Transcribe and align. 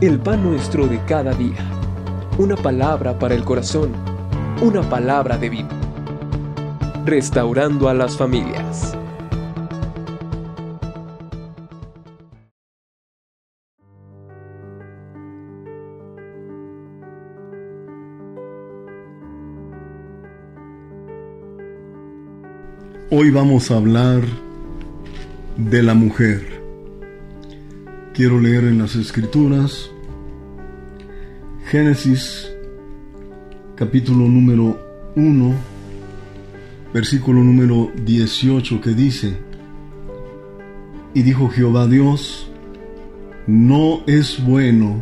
el 0.00 0.20
pan 0.20 0.44
nuestro 0.44 0.86
de 0.86 1.00
cada 1.06 1.32
día. 1.32 1.58
Una 2.38 2.54
palabra 2.56 3.18
para 3.18 3.34
el 3.34 3.42
corazón, 3.42 3.90
una 4.62 4.80
palabra 4.88 5.36
de 5.36 5.50
vida. 5.50 5.68
Restaurando 7.04 7.88
a 7.88 7.94
las 7.94 8.16
familias. 8.16 8.96
Hoy 23.10 23.30
vamos 23.30 23.72
a 23.72 23.76
hablar 23.78 24.20
de 25.56 25.82
la 25.82 25.94
mujer. 25.94 26.57
Quiero 28.18 28.40
leer 28.40 28.64
en 28.64 28.78
las 28.78 28.96
escrituras 28.96 29.92
Génesis 31.66 32.52
capítulo 33.76 34.26
número 34.26 34.76
1, 35.14 35.54
versículo 36.92 37.44
número 37.44 37.92
18 38.04 38.80
que 38.80 38.90
dice, 38.90 39.36
y 41.14 41.22
dijo 41.22 41.48
Jehová 41.48 41.86
Dios, 41.86 42.50
no 43.46 44.02
es 44.08 44.44
bueno 44.44 44.96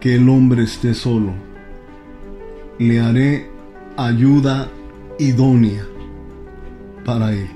que 0.00 0.16
el 0.16 0.28
hombre 0.28 0.64
esté 0.64 0.92
solo, 0.92 1.30
le 2.80 2.98
haré 2.98 3.48
ayuda 3.96 4.68
idónea 5.20 5.86
para 7.04 7.32
él. 7.32 7.48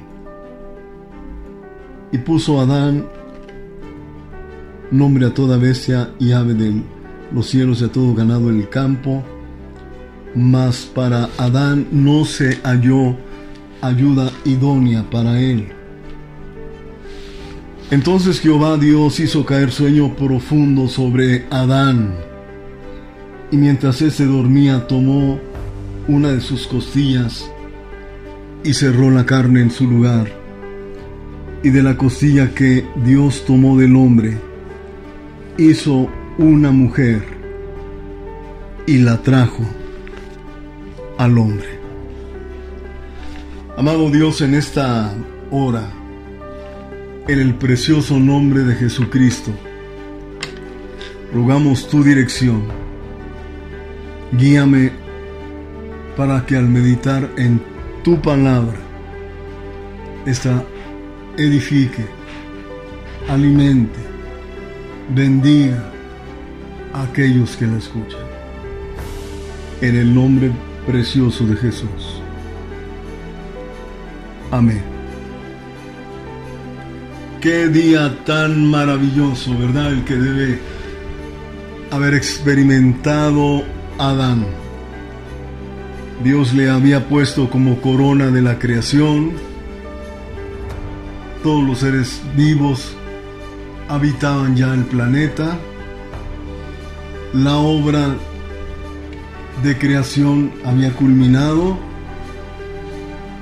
Y 2.12 2.18
puso 2.18 2.60
Adán 2.60 3.17
nombre 4.90 5.26
a 5.26 5.34
toda 5.34 5.56
bestia 5.56 6.10
y 6.18 6.32
ave 6.32 6.54
de 6.54 6.82
los 7.32 7.48
cielos 7.48 7.80
y 7.80 7.84
a 7.84 7.92
todo 7.92 8.14
ganado 8.14 8.48
del 8.48 8.68
campo, 8.68 9.22
mas 10.34 10.90
para 10.94 11.28
Adán 11.36 11.86
no 11.90 12.24
se 12.24 12.56
halló 12.62 13.16
ayuda 13.80 14.30
idónea 14.44 15.08
para 15.10 15.40
él. 15.40 15.68
Entonces 17.90 18.40
Jehová 18.40 18.76
Dios 18.76 19.18
hizo 19.20 19.44
caer 19.46 19.70
sueño 19.70 20.14
profundo 20.14 20.88
sobre 20.88 21.46
Adán, 21.50 22.14
y 23.50 23.56
mientras 23.56 24.02
éste 24.02 24.26
dormía 24.26 24.86
tomó 24.86 25.40
una 26.06 26.32
de 26.32 26.40
sus 26.40 26.66
costillas 26.66 27.50
y 28.62 28.74
cerró 28.74 29.10
la 29.10 29.24
carne 29.24 29.62
en 29.62 29.70
su 29.70 29.88
lugar. 29.88 30.28
Y 31.62 31.70
de 31.70 31.82
la 31.82 31.96
costilla 31.96 32.54
que 32.54 32.86
Dios 33.04 33.44
tomó 33.46 33.78
del 33.78 33.96
hombre, 33.96 34.38
hizo 35.58 36.08
una 36.38 36.70
mujer 36.70 37.20
y 38.86 38.98
la 38.98 39.20
trajo 39.22 39.64
al 41.18 41.36
hombre. 41.36 41.66
Amado 43.76 44.08
Dios, 44.08 44.40
en 44.40 44.54
esta 44.54 45.12
hora, 45.50 45.90
en 47.26 47.40
el 47.40 47.54
precioso 47.56 48.20
nombre 48.20 48.62
de 48.62 48.76
Jesucristo, 48.76 49.50
rogamos 51.34 51.88
tu 51.88 52.04
dirección. 52.04 52.62
Guíame 54.32 54.92
para 56.16 56.46
que 56.46 56.56
al 56.56 56.68
meditar 56.68 57.28
en 57.36 57.60
tu 58.04 58.20
palabra, 58.22 58.78
esta 60.24 60.62
edifique, 61.36 62.04
alimente, 63.28 64.07
bendiga 65.14 65.82
a 66.92 67.02
aquellos 67.02 67.56
que 67.56 67.66
la 67.66 67.78
escuchan. 67.78 68.20
En 69.80 69.96
el 69.96 70.14
nombre 70.14 70.50
precioso 70.86 71.46
de 71.46 71.56
Jesús. 71.56 72.22
Amén. 74.50 74.82
Qué 77.40 77.68
día 77.68 78.18
tan 78.24 78.68
maravilloso, 78.68 79.56
¿verdad? 79.56 79.92
El 79.92 80.04
que 80.04 80.16
debe 80.16 80.58
haber 81.90 82.14
experimentado 82.14 83.62
Adán. 83.98 84.44
Dios 86.24 86.52
le 86.52 86.68
había 86.68 87.08
puesto 87.08 87.48
como 87.48 87.80
corona 87.80 88.26
de 88.30 88.42
la 88.42 88.58
creación. 88.58 89.32
Todos 91.44 91.64
los 91.64 91.78
seres 91.78 92.20
vivos 92.36 92.97
habitaban 93.88 94.56
ya 94.56 94.74
el 94.74 94.84
planeta. 94.84 95.58
La 97.32 97.56
obra 97.56 98.14
de 99.62 99.78
creación 99.78 100.52
había 100.64 100.92
culminado. 100.92 101.78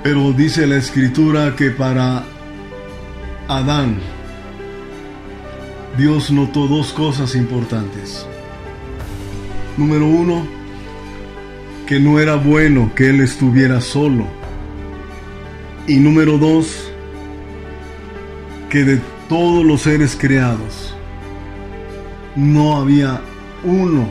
Pero 0.02 0.32
dice 0.32 0.66
la 0.66 0.76
escritura 0.76 1.56
que 1.56 1.70
para 1.70 2.24
Adán 3.48 3.98
Dios 5.96 6.30
notó 6.30 6.66
dos 6.66 6.92
cosas 6.92 7.34
importantes. 7.34 8.26
Número 9.76 10.06
uno, 10.06 10.46
que 11.86 11.98
no 11.98 12.20
era 12.20 12.36
bueno 12.36 12.92
que 12.94 13.08
él 13.08 13.20
estuviera 13.20 13.80
solo. 13.80 14.26
Y 15.86 15.96
número 15.96 16.36
dos, 16.36 16.90
que 18.68 18.84
de 18.84 19.00
todos 19.28 19.64
los 19.64 19.82
seres 19.82 20.16
creados 20.18 20.94
no 22.36 22.76
había 22.76 23.20
uno 23.64 24.06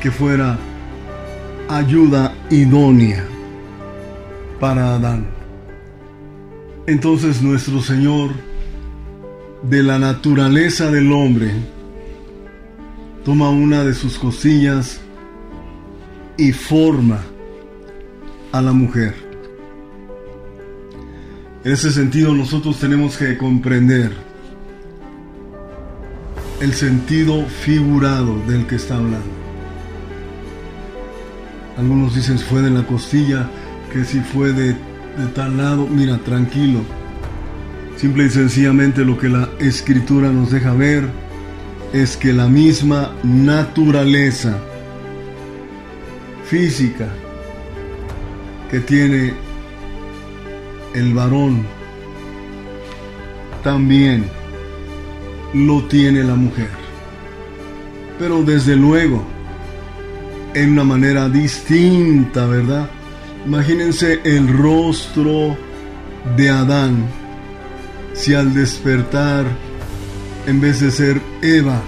que 0.00 0.10
fuera 0.10 0.58
ayuda 1.68 2.34
idónea 2.50 3.24
para 4.58 4.94
Adán. 4.94 5.26
Entonces 6.86 7.42
nuestro 7.42 7.80
Señor, 7.80 8.30
de 9.62 9.82
la 9.82 9.98
naturaleza 9.98 10.90
del 10.90 11.12
hombre, 11.12 11.52
toma 13.24 13.50
una 13.50 13.84
de 13.84 13.94
sus 13.94 14.18
cosillas 14.18 15.00
y 16.38 16.52
forma 16.52 17.20
a 18.52 18.62
la 18.62 18.72
mujer. 18.72 19.29
En 21.62 21.72
ese 21.72 21.92
sentido 21.92 22.34
nosotros 22.34 22.78
tenemos 22.78 23.18
que 23.18 23.36
comprender 23.36 24.12
el 26.60 26.72
sentido 26.72 27.44
figurado 27.46 28.38
del 28.46 28.66
que 28.66 28.76
está 28.76 28.96
hablando. 28.96 29.40
Algunos 31.76 32.14
dicen 32.14 32.38
fue 32.38 32.62
de 32.62 32.70
la 32.70 32.86
costilla, 32.86 33.48
que 33.92 34.04
si 34.04 34.20
fue 34.20 34.52
de, 34.52 34.68
de 34.68 35.26
tal 35.34 35.58
lado, 35.58 35.86
mira, 35.86 36.16
tranquilo. 36.18 36.80
Simple 37.96 38.24
y 38.24 38.30
sencillamente 38.30 39.04
lo 39.04 39.18
que 39.18 39.28
la 39.28 39.50
escritura 39.58 40.30
nos 40.30 40.50
deja 40.50 40.72
ver 40.72 41.06
es 41.92 42.16
que 42.16 42.32
la 42.32 42.48
misma 42.48 43.12
naturaleza 43.22 44.58
física 46.46 47.08
que 48.70 48.80
tiene 48.80 49.49
el 50.94 51.14
varón, 51.14 51.66
también 53.62 54.24
lo 55.54 55.82
tiene 55.84 56.22
la 56.24 56.34
mujer. 56.34 56.68
Pero 58.18 58.42
desde 58.42 58.76
luego, 58.76 59.24
en 60.54 60.72
una 60.72 60.84
manera 60.84 61.28
distinta, 61.28 62.46
¿verdad? 62.46 62.88
Imagínense 63.46 64.20
el 64.24 64.48
rostro 64.48 65.56
de 66.36 66.50
Adán 66.50 67.06
si 68.12 68.34
al 68.34 68.52
despertar, 68.52 69.46
en 70.46 70.60
vez 70.60 70.80
de 70.80 70.90
ser 70.90 71.20
Eva, 71.40 71.80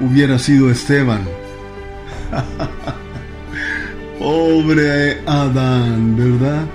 hubiera 0.00 0.38
sido 0.38 0.70
Esteban. 0.70 1.22
Pobre 4.18 5.20
Adán, 5.26 6.16
¿verdad? 6.16 6.66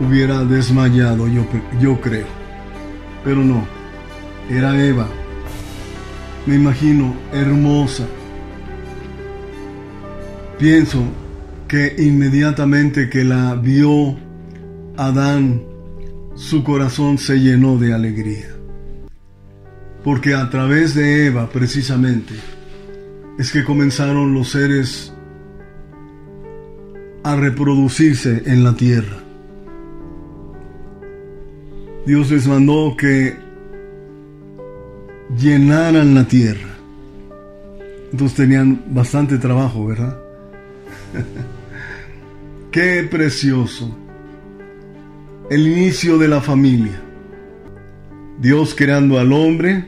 Hubiera 0.00 0.44
desmayado, 0.44 1.26
yo, 1.28 1.46
yo 1.80 2.00
creo. 2.00 2.26
Pero 3.24 3.42
no, 3.42 3.66
era 4.50 4.80
Eva. 4.82 5.08
Me 6.46 6.54
imagino 6.56 7.14
hermosa. 7.32 8.06
Pienso 10.58 11.02
que 11.68 11.94
inmediatamente 11.98 13.10
que 13.10 13.24
la 13.24 13.54
vio 13.54 14.16
Adán, 14.96 15.62
su 16.34 16.62
corazón 16.62 17.18
se 17.18 17.40
llenó 17.40 17.76
de 17.78 17.92
alegría. 17.92 18.48
Porque 20.04 20.34
a 20.34 20.48
través 20.48 20.94
de 20.94 21.26
Eva, 21.26 21.50
precisamente, 21.50 22.34
es 23.38 23.52
que 23.52 23.64
comenzaron 23.64 24.32
los 24.32 24.50
seres 24.50 25.12
a 27.24 27.34
reproducirse 27.36 28.44
en 28.46 28.62
la 28.62 28.74
tierra. 28.74 29.25
Dios 32.06 32.30
les 32.30 32.46
mandó 32.46 32.94
que 32.96 33.34
llenaran 35.36 36.14
la 36.14 36.22
tierra. 36.28 36.76
Entonces 38.12 38.36
tenían 38.36 38.84
bastante 38.90 39.38
trabajo, 39.38 39.86
¿verdad? 39.86 40.16
Qué 42.70 43.02
precioso. 43.10 43.92
El 45.50 45.66
inicio 45.66 46.16
de 46.16 46.28
la 46.28 46.40
familia. 46.40 47.02
Dios 48.38 48.76
creando 48.76 49.18
al 49.18 49.32
hombre, 49.32 49.86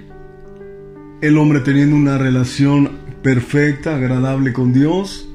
el 1.21 1.39
hombre 1.39 1.61
teniendo 1.61 1.95
una 1.95 2.19
relación 2.19 2.99
perfecta, 3.23 3.95
agradable 3.95 4.53
con 4.53 4.73
Dios. 4.73 5.29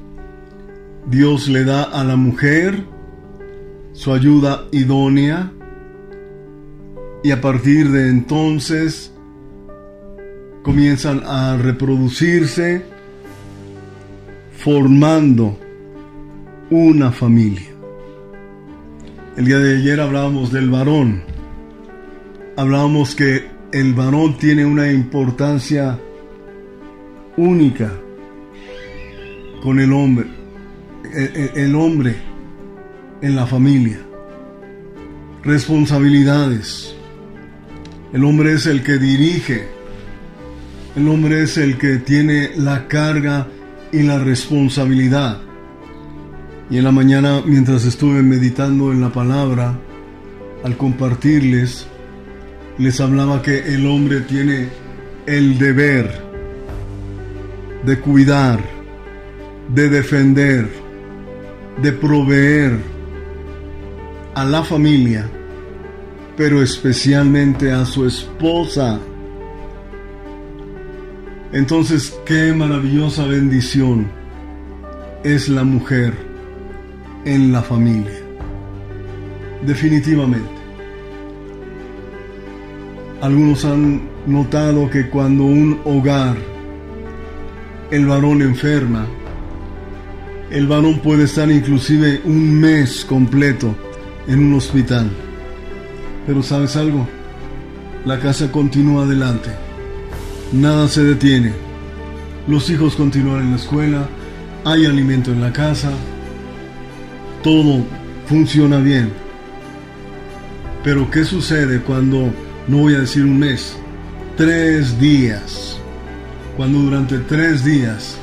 Dios 1.06 1.48
le 1.48 1.64
da 1.64 1.84
a 1.84 2.04
la 2.04 2.16
mujer 2.16 2.84
su 3.94 4.12
ayuda 4.12 4.66
idónea 4.70 5.50
y 7.24 7.30
a 7.30 7.40
partir 7.40 7.90
de 7.90 8.10
entonces 8.10 9.10
comienzan 10.62 11.22
a 11.24 11.56
reproducirse 11.56 12.84
formando 14.58 15.58
una 16.70 17.10
familia. 17.10 17.70
El 19.38 19.46
día 19.46 19.58
de 19.58 19.78
ayer 19.78 20.00
hablábamos 20.00 20.52
del 20.52 20.68
varón. 20.68 21.22
Hablábamos 22.56 23.14
que 23.14 23.46
el 23.72 23.94
varón 23.94 24.36
tiene 24.36 24.66
una 24.66 24.92
importancia 24.92 25.98
única 27.38 27.90
con 29.62 29.80
el 29.80 29.94
hombre. 29.94 30.26
El, 31.14 31.74
hombre 31.74 32.16
en 33.22 33.34
la 33.34 33.46
familia. 33.46 33.98
Responsabilidades. 35.42 36.94
El 38.14 38.24
hombre 38.24 38.52
es 38.52 38.66
el 38.66 38.84
que 38.84 38.96
dirige. 38.96 39.66
El 40.94 41.08
hombre 41.08 41.42
es 41.42 41.58
el 41.58 41.76
que 41.78 41.96
tiene 41.96 42.52
la 42.56 42.86
carga 42.86 43.48
y 43.90 44.04
la 44.04 44.20
responsabilidad. 44.20 45.40
Y 46.70 46.78
en 46.78 46.84
la 46.84 46.92
mañana, 46.92 47.42
mientras 47.44 47.84
estuve 47.84 48.22
meditando 48.22 48.92
en 48.92 49.00
la 49.00 49.12
palabra, 49.12 49.76
al 50.62 50.76
compartirles, 50.76 51.88
les 52.78 53.00
hablaba 53.00 53.42
que 53.42 53.74
el 53.74 53.84
hombre 53.84 54.20
tiene 54.20 54.68
el 55.26 55.58
deber 55.58 56.08
de 57.84 57.98
cuidar, 57.98 58.60
de 59.74 59.88
defender, 59.88 60.70
de 61.82 61.90
proveer 61.90 62.78
a 64.36 64.44
la 64.44 64.62
familia, 64.62 65.28
pero 66.36 66.62
especialmente 66.62 67.70
a 67.70 67.84
su 67.84 68.06
esposa. 68.06 68.98
Entonces, 71.52 72.18
qué 72.26 72.52
maravillosa 72.52 73.26
bendición 73.26 74.08
es 75.22 75.48
la 75.48 75.62
mujer 75.62 76.12
en 77.24 77.52
la 77.52 77.62
familia. 77.62 78.20
Definitivamente. 79.64 80.50
Algunos 83.20 83.64
han 83.64 84.02
notado 84.26 84.90
que 84.90 85.08
cuando 85.08 85.44
un 85.44 85.80
hogar, 85.84 86.36
el 87.90 88.06
varón 88.06 88.42
enferma, 88.42 89.06
el 90.50 90.66
varón 90.66 90.98
puede 90.98 91.24
estar 91.24 91.50
inclusive 91.50 92.20
un 92.24 92.60
mes 92.60 93.04
completo 93.04 93.74
en 94.26 94.40
un 94.40 94.54
hospital. 94.54 95.10
Pero 96.26 96.42
sabes 96.42 96.76
algo, 96.76 97.06
la 98.04 98.18
casa 98.18 98.50
continúa 98.50 99.04
adelante, 99.04 99.50
nada 100.52 100.88
se 100.88 101.04
detiene, 101.04 101.52
los 102.48 102.68
hijos 102.70 102.96
continúan 102.96 103.42
en 103.42 103.50
la 103.50 103.56
escuela, 103.56 104.08
hay 104.64 104.86
alimento 104.86 105.32
en 105.32 105.40
la 105.40 105.52
casa, 105.52 105.90
todo 107.42 107.84
funciona 108.26 108.78
bien. 108.78 109.10
Pero 110.82 111.10
¿qué 111.10 111.24
sucede 111.24 111.80
cuando, 111.80 112.30
no 112.68 112.78
voy 112.78 112.94
a 112.94 113.00
decir 113.00 113.24
un 113.24 113.38
mes, 113.38 113.76
tres 114.36 114.98
días? 114.98 115.78
Cuando 116.56 116.78
durante 116.78 117.18
tres 117.18 117.64
días 117.64 118.16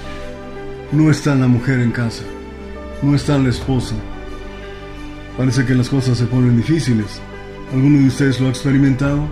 no 0.91 1.09
está 1.09 1.35
la 1.35 1.47
mujer 1.47 1.79
en 1.79 1.91
casa, 1.91 2.23
no 3.01 3.15
está 3.15 3.37
la 3.37 3.49
esposa. 3.49 3.95
Parece 5.37 5.65
que 5.65 5.73
las 5.75 5.89
cosas 5.89 6.17
se 6.17 6.25
ponen 6.25 6.57
difíciles. 6.57 7.19
¿Alguno 7.73 7.99
de 7.99 8.07
ustedes 8.07 8.39
lo 8.39 8.47
ha 8.47 8.49
experimentado? 8.49 9.27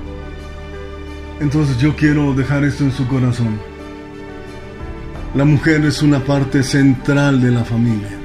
Entonces 1.42 1.78
yo 1.78 1.96
quiero 1.96 2.34
dejar 2.34 2.64
esto 2.64 2.86
en 2.86 2.92
su 2.92 3.06
corazón. 3.08 3.60
La 5.36 5.44
mujer 5.44 5.86
es 5.86 6.02
una 6.02 6.20
parte 6.20 6.64
central 6.64 7.42
de 7.42 7.52
la 7.52 7.66
familia. 7.66 8.18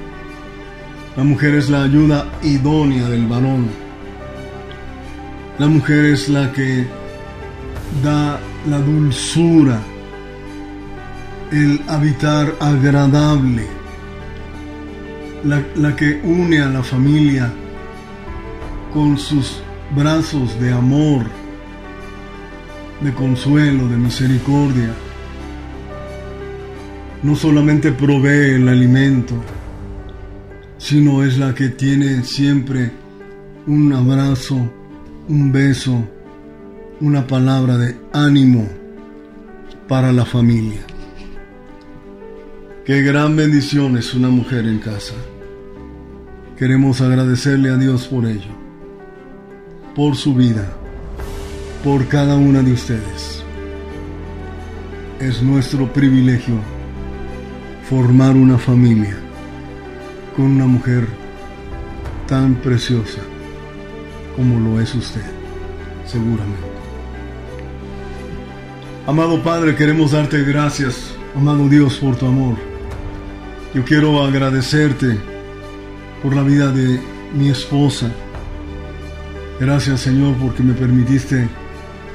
La 1.17 1.25
mujer 1.25 1.55
es 1.55 1.69
la 1.69 1.83
ayuda 1.83 2.27
idónea 2.43 3.09
del 3.09 3.27
varón. 3.27 3.69
La 5.59 5.67
mujer 5.67 6.07
es 6.07 6.29
la 6.29 6.53
que 6.53 6.87
da 8.03 8.41
la 8.69 8.79
dulzura, 8.79 9.81
el 11.53 11.81
habitar 11.89 12.55
agradable, 12.61 13.67
la, 15.45 15.63
la, 15.77 15.95
que 15.95 16.21
une 16.25 16.61
a 16.61 16.69
la 16.69 16.83
familia 16.83 17.53
con 18.93 19.19
sus 19.19 19.63
brazos 19.95 20.59
de 20.61 20.73
amor, 20.73 21.25
de 23.01 23.13
consuelo, 23.13 23.89
de 23.89 23.97
misericordia. 23.97 24.95
No 27.23 27.35
solamente 27.35 27.93
provee 27.93 28.55
el 28.55 28.69
alimento, 28.69 29.35
sino 30.79 31.25
es 31.25 31.39
la 31.39 31.55
que 31.55 31.71
tiene 31.71 32.23
siempre 32.23 32.91
un 33.67 33.93
abrazo, 33.93 34.57
un 35.29 35.51
beso, 35.51 36.05
una 37.01 37.27
palabra 37.27 37.79
de 37.79 37.97
ánimo 38.13 38.69
para 39.89 40.13
la 40.13 40.25
familia. 40.25 40.81
Qué 42.85 43.01
gran 43.01 43.35
bendición 43.35 43.97
es 43.97 44.13
una 44.13 44.29
mujer 44.29 44.67
en 44.67 44.79
casa. 44.79 45.15
Queremos 46.59 47.01
agradecerle 47.01 47.71
a 47.71 47.77
Dios 47.77 48.07
por 48.09 48.27
ello, 48.27 48.64
por 49.95 50.17
su 50.17 50.35
vida, 50.35 50.67
por 51.85 52.09
cada 52.09 52.35
una 52.37 52.63
de 52.63 52.73
ustedes. 52.73 53.43
Es 55.21 55.43
nuestro 55.43 55.93
privilegio 55.93 56.57
formar 57.89 58.35
una 58.35 58.59
familia 58.59 59.17
con 60.35 60.47
una 60.47 60.67
mujer 60.67 61.07
tan 62.27 62.57
preciosa 62.57 63.21
como 64.37 64.59
lo 64.59 64.81
es 64.81 64.95
usted, 64.95 65.23
seguramente. 66.07 66.75
Amado 69.07 69.43
Padre, 69.43 69.77
queremos 69.77 70.11
darte 70.11 70.43
gracias, 70.43 71.15
amado 71.37 71.69
Dios, 71.69 71.99
por 71.99 72.17
tu 72.17 72.27
amor. 72.27 72.57
Yo 73.75 73.85
quiero 73.85 74.25
agradecerte 74.25 75.19
por 76.23 76.35
la 76.35 76.43
vida 76.43 76.73
de 76.73 77.01
mi 77.33 77.51
esposa. 77.51 78.11
Gracias 79.61 80.01
Señor 80.01 80.35
porque 80.37 80.63
me 80.63 80.75
permitiste 80.75 81.49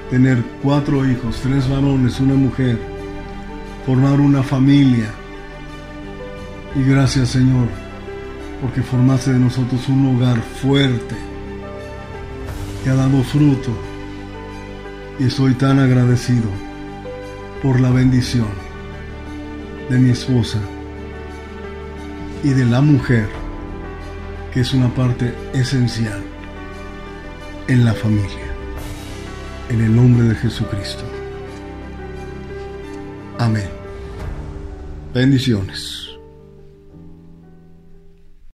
tener 0.10 0.44
cuatro 0.62 1.10
hijos, 1.10 1.40
tres 1.42 1.70
varones, 1.70 2.20
una 2.20 2.34
mujer, 2.34 2.78
formar 3.86 4.20
una 4.20 4.44
familia. 4.44 5.10
Y 6.76 6.84
gracias 6.84 7.30
Señor 7.30 7.68
porque 8.62 8.82
formaste 8.82 9.32
de 9.32 9.40
nosotros 9.40 9.88
un 9.88 10.16
hogar 10.16 10.42
fuerte 10.42 11.16
que 12.84 12.90
ha 12.90 12.96
dado 12.96 13.24
fruto 13.24 13.72
y 15.18 15.26
estoy 15.26 15.54
tan 15.54 15.80
agradecido 15.80 16.50
por 17.64 17.80
la 17.80 17.90
bendición 17.90 18.50
de 19.90 19.98
mi 19.98 20.10
esposa 20.10 20.60
y 22.44 22.50
de 22.50 22.66
la 22.66 22.82
mujer 22.82 23.30
que 24.54 24.62
es 24.62 24.74
una 24.74 24.94
parte 24.94 25.34
esencial 25.54 26.29
en 27.70 27.86
la 27.86 27.94
familia. 27.94 28.48
En 29.70 29.82
el 29.82 29.96
nombre 29.96 30.28
de 30.28 30.36
Jesucristo. 30.36 31.04
Amén. 33.38 33.70
Bendiciones 35.14 36.09